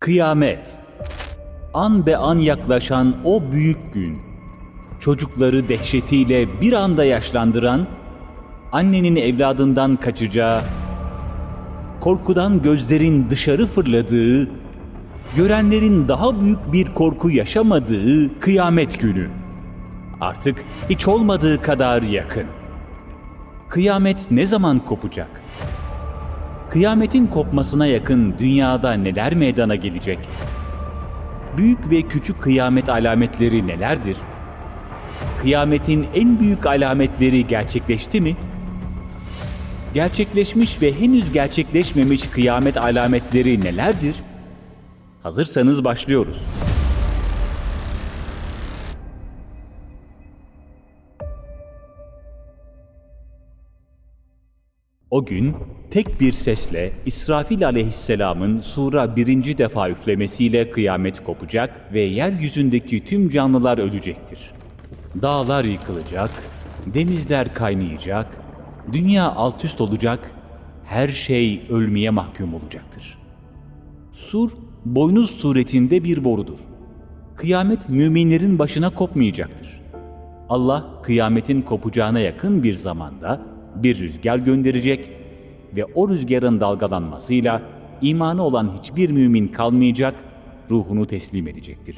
[0.00, 0.78] Kıyamet
[1.74, 4.18] An be an yaklaşan o büyük gün.
[5.00, 7.86] Çocukları dehşetiyle bir anda yaşlandıran,
[8.72, 10.62] annenin evladından kaçacağı,
[12.00, 14.50] korkudan gözlerin dışarı fırladığı,
[15.36, 19.30] görenlerin daha büyük bir korku yaşamadığı kıyamet günü.
[20.20, 22.46] Artık hiç olmadığı kadar yakın.
[23.68, 25.42] Kıyamet ne zaman kopacak?
[26.70, 30.18] Kıyametin kopmasına yakın dünyada neler meydana gelecek?
[31.56, 34.16] Büyük ve küçük kıyamet alametleri nelerdir?
[35.40, 38.36] Kıyametin en büyük alametleri gerçekleşti mi?
[39.94, 44.14] Gerçekleşmiş ve henüz gerçekleşmemiş kıyamet alametleri nelerdir?
[45.22, 46.46] Hazırsanız başlıyoruz.
[55.10, 55.54] O gün
[55.90, 63.78] tek bir sesle İsrafil aleyhisselamın sura birinci defa üflemesiyle kıyamet kopacak ve yeryüzündeki tüm canlılar
[63.78, 64.50] ölecektir.
[65.22, 66.30] Dağlar yıkılacak,
[66.86, 68.26] denizler kaynayacak,
[68.92, 70.30] dünya alt üst olacak,
[70.84, 73.18] her şey ölmeye mahkum olacaktır.
[74.12, 74.50] Sur,
[74.84, 76.58] boynuz suretinde bir borudur.
[77.36, 79.80] Kıyamet müminlerin başına kopmayacaktır.
[80.48, 85.10] Allah kıyametin kopacağına yakın bir zamanda bir rüzgar gönderecek
[85.76, 87.62] ve o rüzgarın dalgalanmasıyla
[88.02, 90.14] imanı olan hiçbir mümin kalmayacak,
[90.70, 91.96] ruhunu teslim edecektir.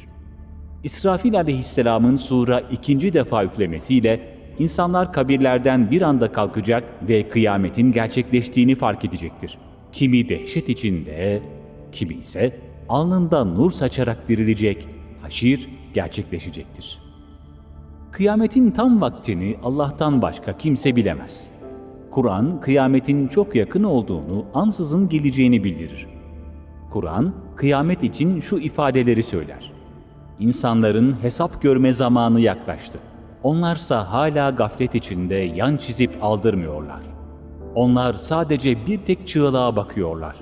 [0.83, 4.19] İsrafil aleyhisselamın sura ikinci defa üflemesiyle
[4.59, 9.57] insanlar kabirlerden bir anda kalkacak ve kıyametin gerçekleştiğini fark edecektir.
[9.91, 11.41] Kimi dehşet içinde,
[11.91, 14.87] kimi ise alnında nur saçarak dirilecek,
[15.21, 16.99] haşir gerçekleşecektir.
[18.11, 21.52] Kıyametin tam vaktini Allah'tan başka kimse bilemez.
[22.13, 26.07] Kur'an, kıyametin çok yakın olduğunu, ansızın geleceğini bildirir.
[26.89, 29.71] Kur'an, kıyamet için şu ifadeleri söyler.
[30.39, 32.99] İnsanların hesap görme zamanı yaklaştı.
[33.43, 37.01] Onlarsa hala gaflet içinde yan çizip aldırmıyorlar.
[37.75, 40.35] Onlar sadece bir tek çığlığa bakıyorlar.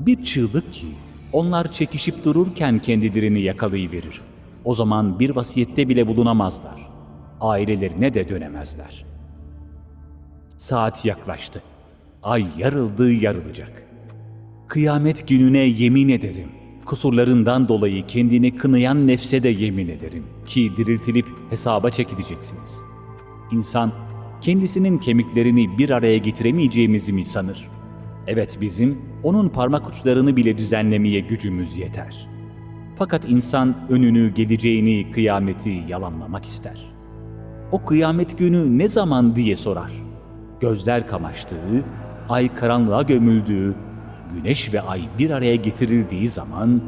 [0.00, 0.86] Bir çığlık ki
[1.32, 4.20] onlar çekişip dururken kendilerini yakalayıverir.
[4.64, 6.90] O zaman bir vasiyette bile bulunamazlar.
[7.40, 9.11] Ailelerine de dönemezler.''
[10.62, 11.62] Saat yaklaştı.
[12.22, 13.86] Ay yarıldı yarılacak.
[14.68, 16.48] Kıyamet gününe yemin ederim.
[16.84, 22.82] Kusurlarından dolayı kendini kınayan nefse de yemin ederim ki diriltilip hesaba çekileceksiniz.
[23.52, 23.92] İnsan
[24.40, 27.68] kendisinin kemiklerini bir araya getiremeyeceğimizi mi sanır?
[28.26, 32.28] Evet bizim onun parmak uçlarını bile düzenlemeye gücümüz yeter.
[32.96, 36.94] Fakat insan önünü, geleceğini, kıyameti yalanlamak ister.
[37.72, 40.11] O kıyamet günü ne zaman diye sorar
[40.62, 41.84] gözler kamaştığı,
[42.28, 43.74] ay karanlığa gömüldüğü,
[44.34, 46.80] güneş ve ay bir araya getirildiği zaman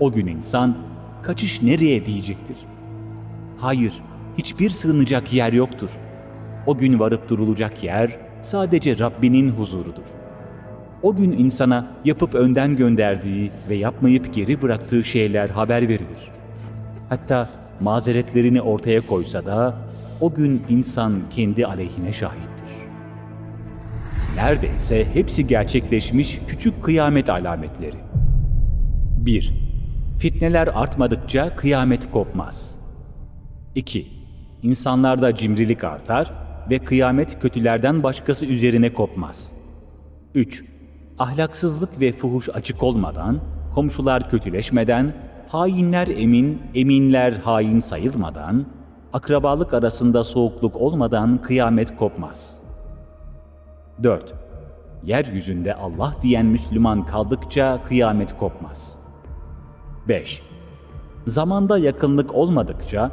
[0.00, 0.76] o gün insan
[1.22, 2.56] kaçış nereye diyecektir.
[3.58, 3.92] Hayır,
[4.38, 5.90] hiçbir sığınacak yer yoktur.
[6.66, 10.06] O gün varıp durulacak yer sadece Rabbinin huzurudur.
[11.02, 16.30] O gün insana yapıp önden gönderdiği ve yapmayıp geri bıraktığı şeyler haber verilir.
[17.08, 17.48] Hatta
[17.80, 19.74] mazeretlerini ortaya koysa da
[20.20, 22.55] o gün insan kendi aleyhine şahit
[24.36, 27.96] neredeyse hepsi gerçekleşmiş küçük kıyamet alametleri.
[29.18, 29.52] 1.
[30.18, 32.76] Fitneler artmadıkça kıyamet kopmaz.
[33.74, 34.06] 2.
[34.62, 36.32] İnsanlarda cimrilik artar
[36.70, 39.52] ve kıyamet kötülerden başkası üzerine kopmaz.
[40.34, 40.64] 3.
[41.18, 43.40] Ahlaksızlık ve fuhuş açık olmadan,
[43.74, 45.14] komşular kötüleşmeden,
[45.48, 48.66] hainler emin, eminler hain sayılmadan,
[49.12, 52.65] akrabalık arasında soğukluk olmadan kıyamet kopmaz.''
[54.02, 54.34] 4.
[55.02, 58.98] Yeryüzünde Allah diyen Müslüman kaldıkça kıyamet kopmaz.
[60.08, 60.42] 5.
[61.26, 63.10] Zamanda yakınlık olmadıkça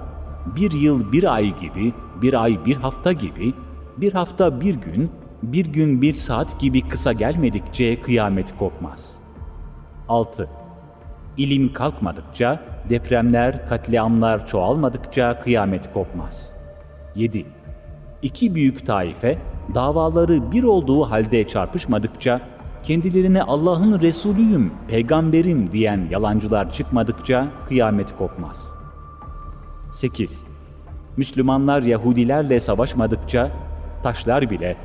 [0.56, 3.54] bir yıl bir ay gibi, bir ay bir hafta gibi,
[3.98, 5.12] bir hafta bir gün,
[5.44, 9.20] bir gün bir saat gibi kısa gelmedikçe kıyamet kopmaz.
[10.10, 10.50] 6.
[11.38, 12.60] İlim kalkmadıkça,
[12.90, 16.56] depremler, katliamlar çoğalmadıkça kıyamet kopmaz.
[17.16, 17.46] 7.
[18.22, 19.38] İki büyük taife
[19.76, 22.42] davaları bir olduğu halde çarpışmadıkça,
[22.84, 28.74] kendilerine Allah'ın Resulüyüm, peygamberim diyen yalancılar çıkmadıkça kıyamet kopmaz.
[29.92, 30.46] 8.
[31.18, 33.52] Müslümanlar Yahudilerle savaşmadıkça,
[34.04, 34.78] taşlar bile,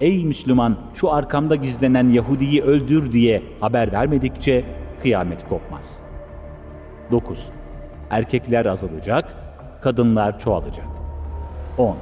[0.00, 4.64] ''Ey Müslüman şu arkamda gizlenen Yahudi'yi öldür'' diye haber vermedikçe
[5.02, 6.02] kıyamet kopmaz.
[7.10, 7.50] 9.
[8.10, 9.34] Erkekler azalacak,
[9.82, 10.86] kadınlar çoğalacak.
[11.78, 11.96] 10.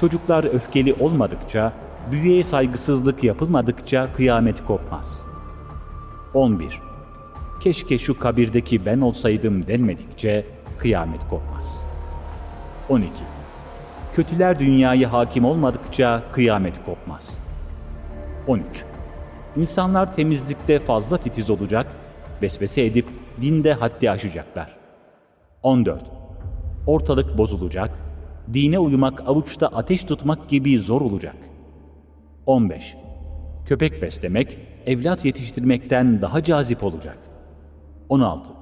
[0.00, 1.72] Çocuklar öfkeli olmadıkça,
[2.10, 5.26] büyüye saygısızlık yapılmadıkça kıyamet kopmaz.
[6.34, 6.80] 11.
[7.60, 10.46] keşke şu kabirdeki ben olsaydım denmedikçe
[10.78, 11.88] kıyamet kopmaz.
[12.88, 13.10] 12.
[14.12, 17.44] Kötüler dünyayı hakim olmadıkça kıyamet kopmaz.
[18.46, 18.84] 13.
[19.56, 21.86] İnsanlar temizlikte fazla titiz olacak,
[22.42, 23.06] vesvese edip
[23.40, 24.76] dinde haddi aşacaklar.
[25.62, 26.02] 14.
[26.86, 28.07] Ortalık bozulacak,
[28.52, 31.36] dine uymak avuçta ateş tutmak gibi zor olacak.
[32.46, 32.96] 15.
[33.66, 37.18] Köpek beslemek, evlat yetiştirmekten daha cazip olacak.
[38.08, 38.52] 16.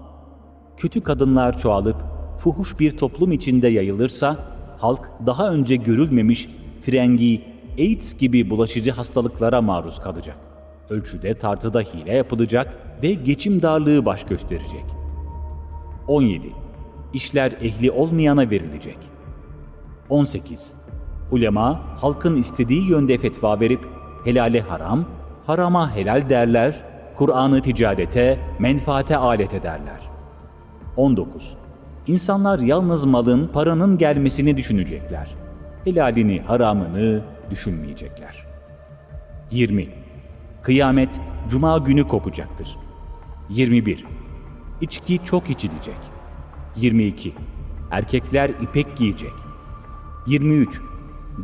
[0.77, 1.97] Kötü kadınlar çoğalıp
[2.39, 4.37] fuhuş bir toplum içinde yayılırsa,
[4.79, 6.49] halk daha önce görülmemiş
[6.83, 7.43] frengi,
[7.79, 10.37] AIDS gibi bulaşıcı hastalıklara maruz kalacak.
[10.91, 14.85] Ölçüde tartıda hile yapılacak ve geçim darlığı baş gösterecek.
[16.09, 16.53] 17.
[17.13, 18.99] İşler ehli olmayana verilecek.
[20.11, 20.75] 18.
[21.31, 23.89] Ulema halkın istediği yönde fetva verip
[24.25, 25.05] helale haram,
[25.47, 26.85] harama helal derler,
[27.17, 30.01] Kur'an'ı ticarete, menfaate alet ederler.
[30.97, 31.57] 19.
[32.07, 35.35] İnsanlar yalnız malın, paranın gelmesini düşünecekler.
[35.85, 38.47] Helalini, haramını düşünmeyecekler.
[39.51, 39.89] 20.
[40.63, 42.77] Kıyamet cuma günü kopacaktır.
[43.49, 44.05] 21.
[44.81, 45.99] İçki çok içilecek.
[46.77, 47.33] 22.
[47.91, 49.46] Erkekler ipek giyecek.
[50.27, 50.81] 23.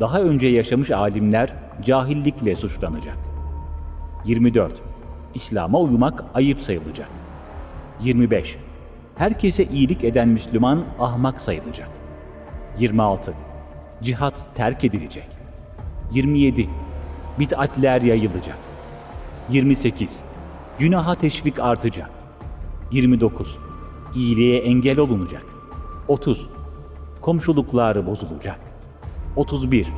[0.00, 3.19] Daha önce yaşamış alimler cahillikle suçlanacak.
[4.25, 4.82] 24.
[5.34, 7.08] İslam'a uymak ayıp sayılacak.
[8.00, 8.56] 25.
[9.17, 11.88] Herkese iyilik eden Müslüman ahmak sayılacak.
[12.79, 13.34] 26.
[14.02, 15.28] Cihat terk edilecek.
[16.12, 16.69] 27.
[17.38, 18.58] Bid'atler yayılacak.
[19.49, 20.23] 28.
[20.78, 22.11] Günaha teşvik artacak.
[22.93, 23.58] 29.
[24.14, 25.44] İyiliğe engel olunacak.
[26.08, 26.49] 30.
[27.20, 28.71] Komşuluklar bozulacak.
[29.37, 29.93] 31.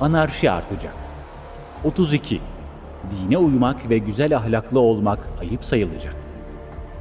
[0.00, 0.94] Anarşi artacak.
[1.84, 2.40] 32.
[3.10, 6.16] Dine uymak ve güzel ahlaklı olmak ayıp sayılacak.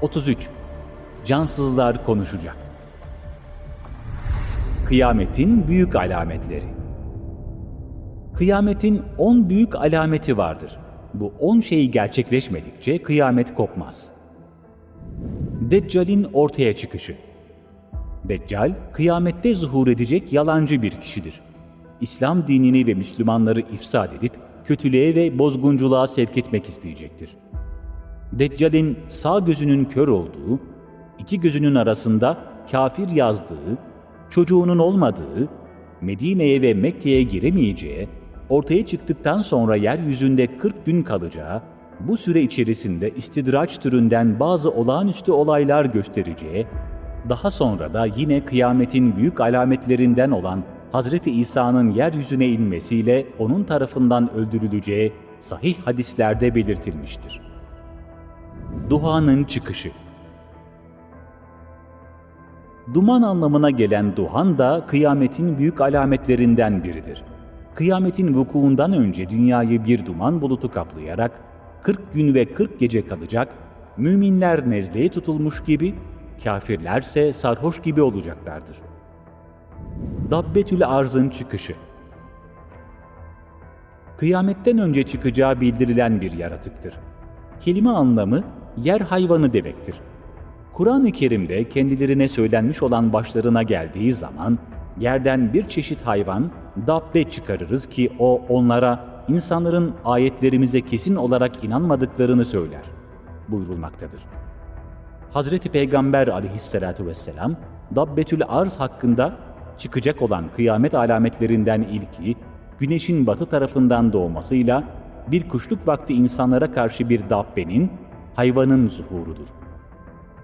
[0.02, 0.50] 33.
[1.26, 2.58] Cansızlar konuşacak.
[4.86, 6.74] Kıyametin büyük alametleri.
[8.34, 10.78] Kıyametin on büyük alameti vardır.
[11.14, 14.12] Bu on şey gerçekleşmedikçe kıyamet kopmaz.
[15.62, 17.16] Deccal'in ortaya çıkışı.
[18.24, 21.42] Deccal, kıyamette zuhur edecek yalancı bir kişidir.
[22.04, 24.32] İslam dinini ve Müslümanları ifsad edip
[24.66, 27.30] kötülüğe ve bozgunculuğa sevk etmek isteyecektir.
[28.32, 30.60] Deccal'in sağ gözünün kör olduğu,
[31.20, 32.38] iki gözünün arasında
[32.72, 33.78] kafir yazdığı,
[34.30, 35.50] çocuğunun olmadığı,
[36.02, 38.10] Medine'ye ve Mekke'ye giremeyeceği,
[38.50, 41.62] ortaya çıktıktan sonra yeryüzünde 40 gün kalacağı,
[42.00, 46.68] bu süre içerisinde istidraç türünden bazı olağanüstü olaylar göstereceği,
[47.30, 55.14] daha sonra da yine kıyametin büyük alametlerinden olan Hazreti İsa'nın yeryüzüne inmesiyle onun tarafından öldürüleceği
[55.40, 57.42] sahih hadislerde belirtilmiştir.
[58.90, 59.92] Duhanın çıkışı
[62.94, 67.24] Duman anlamına gelen duhan da kıyametin büyük alametlerinden biridir.
[67.76, 71.32] Kıyametin vukuundan önce dünyayı bir duman bulutu kaplayarak
[71.82, 73.48] 40 gün ve 40 gece kalacak,
[73.98, 75.96] müminler nezleye tutulmuş gibi,
[76.44, 78.93] kafirlerse sarhoş gibi olacaklardır.
[80.32, 81.76] Dabbetül Arz'ın çıkışı
[84.18, 86.94] Kıyametten önce çıkacağı bildirilen bir yaratıktır.
[87.60, 88.44] Kelime anlamı
[88.78, 89.96] yer hayvanı demektir.
[90.74, 94.60] Kur'an-ı Kerim'de kendilerine söylenmiş olan başlarına geldiği zaman
[95.00, 96.52] yerden bir çeşit hayvan,
[96.88, 102.84] dabbe çıkarırız ki o onlara insanların ayetlerimize kesin olarak inanmadıklarını söyler
[103.50, 104.22] buyurulmaktadır.
[105.34, 107.56] Hazreti Peygamber aleyhissalatu vesselam
[107.96, 109.34] Dabbetül Arz hakkında
[109.78, 112.36] çıkacak olan kıyamet alametlerinden ilki
[112.80, 114.84] güneşin batı tarafından doğmasıyla
[115.28, 117.92] bir kuşluk vakti insanlara karşı bir dabbenin,
[118.36, 119.48] hayvanın zuhurudur.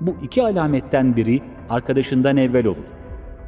[0.01, 2.87] Bu iki alametten biri arkadaşından evvel olur.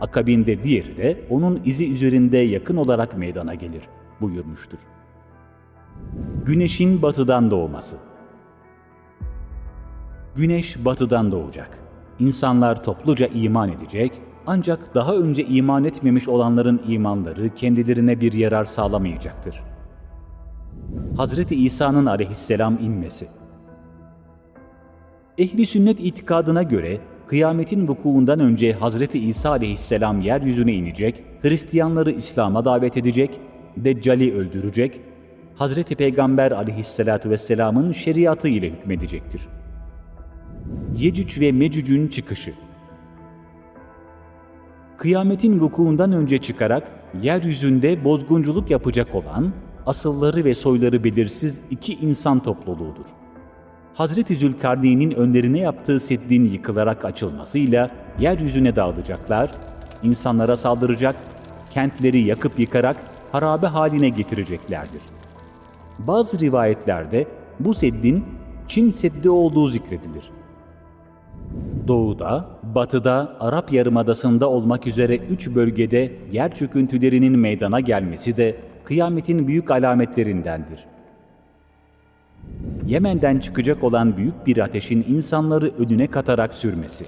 [0.02, 3.84] Akabinde diğeri de onun izi üzerinde yakın olarak meydana gelir
[4.22, 4.80] buyurmuştur.
[6.46, 7.98] Güneşin batıdan doğması
[10.36, 11.78] Güneş batıdan doğacak.
[12.20, 14.12] İnsanlar topluca iman edecek
[14.48, 19.64] ancak daha önce iman etmemiş olanların imanları kendilerine bir yarar sağlamayacaktır.
[21.18, 23.28] Hazreti İsa'nın aleyhisselam inmesi
[25.38, 32.98] Ehli sünnet itikadına göre kıyametin vukuundan önce Hazreti İsa aleyhisselam yeryüzüne inecek, Hristiyanları İslam'a davet
[32.98, 33.40] edecek,
[33.78, 35.00] Deccali öldürecek,
[35.56, 39.42] Hazreti Peygamber aleyhissalatu vesselamın şeriatı ile hükmedecektir.
[40.98, 42.54] Yecüc ve Mecüc'ün çıkışı
[45.02, 46.92] Kıyametin vukuundan önce çıkarak
[47.22, 49.54] yeryüzünde bozgunculuk yapacak olan,
[49.86, 53.06] asılları ve soyları belirsiz iki insan topluluğudur.
[53.94, 59.52] Hazreti Zülkarneyn'in önlerine yaptığı seddin yıkılarak açılmasıyla yeryüzüne dağılacaklar,
[60.04, 61.16] insanlara saldıracak,
[61.72, 62.98] kentleri yakıp yıkarak
[63.32, 65.02] harabe haline getireceklerdir.
[66.00, 67.28] Bazı rivayetlerde
[67.60, 68.26] bu seddin
[68.68, 70.41] Çin Seddi olduğu zikredilir.
[71.88, 79.72] Doğuda, batıda, Arap Yarımadası'nda olmak üzere üç bölgede yer çöküntülerinin meydana gelmesi de kıyametin büyük
[79.72, 80.80] alametlerindendir.
[82.88, 87.06] Yemen'den çıkacak olan büyük bir ateşin insanları önüne katarak sürmesi.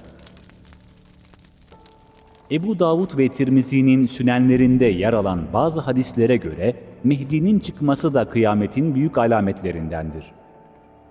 [2.50, 9.18] Ebu Davud ve Tirmizi'nin sünenlerinde yer alan bazı hadislere göre Mehdi'nin çıkması da kıyametin büyük
[9.18, 10.24] alametlerindendir.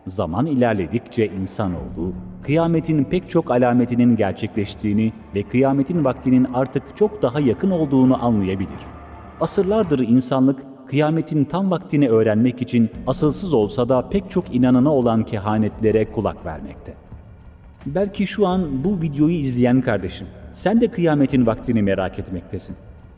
[0.08, 7.72] Zaman ilerledikçe insanoğlu, kıyametin pek çok alametinin gerçekleştiğini ve kıyametin vaktinin artık çok daha yakın
[7.72, 8.80] olduğunu anlayabilir.
[9.42, 16.12] Asırlardır insanlık, kıyametin tam vaktini öğrenmek için asılsız olsa da pek çok inanana olan kehanetlere
[16.12, 16.94] kulak vermekte.
[17.86, 22.76] Belki şu an bu videoyu izleyen kardeşim, sen de kıyametin vaktini merak etmektesin.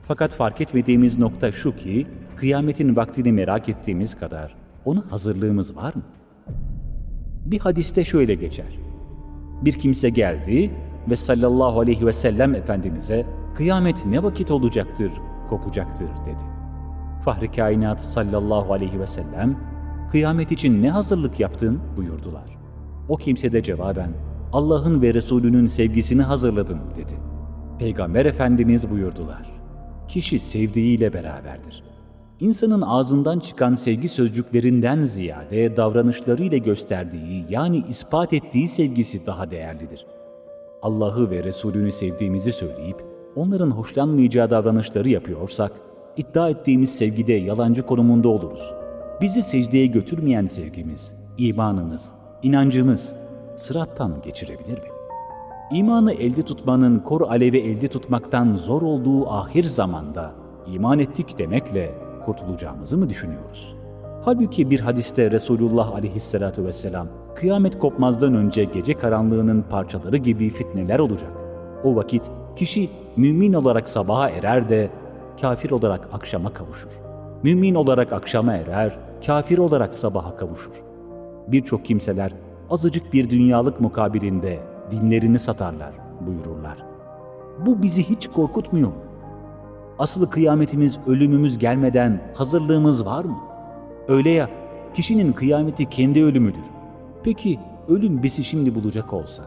[0.08, 6.02] Fakat fark etmediğimiz nokta şu ki, kıyametin vaktini merak ettiğimiz kadar ona hazırlığımız var mı?
[7.46, 8.80] Bir hadiste şöyle geçer.
[9.62, 10.72] Bir kimse geldi
[11.10, 13.26] ve sallallahu aleyhi ve sellem Efendimiz'e
[13.56, 15.12] kıyamet ne vakit olacaktır,
[15.50, 16.44] kopacaktır dedi.
[17.26, 19.60] Fahri kainat sallallahu aleyhi ve sellem
[20.12, 22.58] kıyamet için ne hazırlık yaptın buyurdular.
[23.10, 24.10] O kimse de cevaben
[24.54, 27.14] Allah'ın ve Resulünün sevgisini hazırladım dedi.
[27.80, 29.52] Peygamber Efendimiz buyurdular.
[30.08, 31.84] Kişi sevdiğiyle beraberdir.
[32.40, 40.06] İnsanın ağzından çıkan sevgi sözcüklerinden ziyade davranışlarıyla gösterdiği yani ispat ettiği sevgisi daha değerlidir.
[40.82, 45.72] Allah'ı ve Resulünü sevdiğimizi söyleyip onların hoşlanmayacağı davranışları yapıyorsak,
[46.18, 48.74] iddia ettiğimiz sevgide yalancı konumunda oluruz.
[49.22, 52.12] Bizi secdeye götürmeyen sevgimiz, imanımız,
[52.44, 53.16] inancımız
[53.56, 54.90] sırattan geçirebilir mi?
[55.72, 60.34] İmanı elde tutmanın kor alevi elde tutmaktan zor olduğu ahir zamanda
[60.68, 63.76] iman ettik demekle kurtulacağımızı mı düşünüyoruz?
[64.26, 71.32] Halbuki bir hadiste Resulullah aleyhissalatu vesselam kıyamet kopmazdan önce gece karanlığının parçaları gibi fitneler olacak.
[71.84, 72.24] O vakit
[72.56, 74.90] kişi mümin olarak sabaha erer de
[75.42, 76.92] kafir olarak akşama kavuşur.
[77.44, 80.74] Mümin olarak akşama erer, kafir olarak sabaha kavuşur.
[81.48, 82.32] Birçok kimseler
[82.70, 84.60] azıcık bir dünyalık mukabilinde
[84.92, 85.92] dinlerini satarlar
[86.22, 86.78] buyururlar.
[87.66, 88.96] Bu bizi hiç korkutmuyor mu?
[90.00, 93.38] Asıl kıyametimiz ölümümüz gelmeden hazırlığımız var mı?
[94.08, 94.50] Öyle ya,
[94.94, 96.66] kişinin kıyameti kendi ölümüdür.
[97.24, 99.44] Peki ölüm bizi şimdi bulacak olsa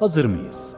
[0.00, 0.72] hazır mıyız?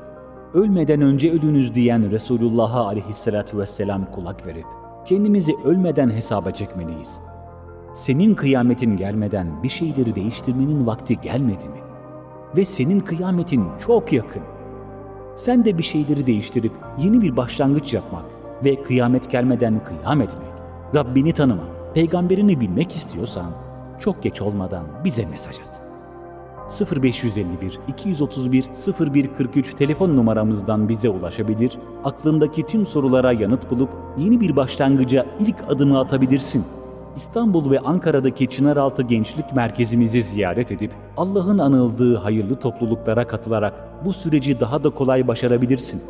[0.55, 4.67] Ölmeden önce ölünüz diyen Resulullah'a aleyhissalatü vesselam kulak verip
[5.05, 7.19] kendimizi ölmeden hesaba çekmeliyiz.
[7.95, 11.81] Senin kıyametin gelmeden bir şeyleri değiştirmenin vakti gelmedi mi?
[12.57, 14.43] Ve senin kıyametin çok yakın.
[15.35, 18.25] Sen de bir şeyleri değiştirip yeni bir başlangıç yapmak,
[18.65, 20.51] ve kıyamet gelmeden kıyam etmek,
[20.95, 23.51] Rabbini tanımak, peygamberini bilmek istiyorsan
[23.99, 25.81] çok geç olmadan bize mesaj at.
[27.03, 28.65] 0551 231
[29.13, 35.99] 0143 telefon numaramızdan bize ulaşabilir, aklındaki tüm sorulara yanıt bulup yeni bir başlangıca ilk adımı
[36.01, 36.65] atabilirsin.
[37.17, 43.75] İstanbul ve Ankara'daki Çınaraltı Gençlik Merkezimizi ziyaret edip Allah'ın anıldığı hayırlı topluluklara katılarak
[44.05, 46.03] bu süreci daha da kolay başarabilirsin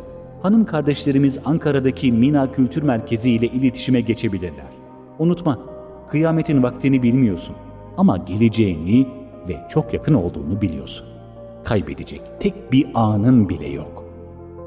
[0.43, 4.71] hanım kardeşlerimiz Ankara'daki Mina Kültür Merkezi ile iletişime geçebilirler.
[5.19, 5.59] Unutma,
[6.09, 7.55] kıyametin vaktini bilmiyorsun
[7.97, 9.07] ama geleceğini
[9.47, 11.07] ve çok yakın olduğunu biliyorsun.
[11.63, 14.05] Kaybedecek tek bir anın bile yok.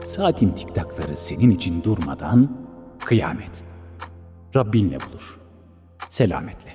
[0.04, 2.49] Saatin tiktakları senin için durmadan
[3.04, 3.64] kıyamet.
[4.57, 5.40] Rabbinle bulur.
[6.09, 6.71] Selametle.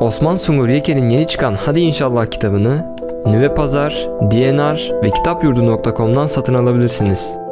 [0.00, 2.95] Osman Sungur Yeke'nin yeni çıkan Hadi İnşallah kitabını
[3.26, 7.45] Nüve Pazar, DNR ve kitapyurdu.com'dan satın alabilirsiniz.